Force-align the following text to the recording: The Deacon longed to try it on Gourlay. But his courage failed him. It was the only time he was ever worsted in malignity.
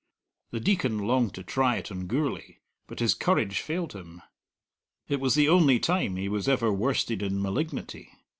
The 0.49 0.59
Deacon 0.59 0.97
longed 1.05 1.35
to 1.35 1.43
try 1.43 1.75
it 1.77 1.91
on 1.91 2.07
Gourlay. 2.07 2.57
But 2.87 3.01
his 3.01 3.13
courage 3.13 3.59
failed 3.61 3.93
him. 3.93 4.23
It 5.07 5.19
was 5.19 5.35
the 5.35 5.47
only 5.47 5.77
time 5.79 6.15
he 6.15 6.27
was 6.27 6.47
ever 6.49 6.73
worsted 6.73 7.21
in 7.21 7.39
malignity. 7.39 8.09